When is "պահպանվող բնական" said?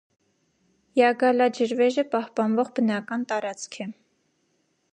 2.15-3.27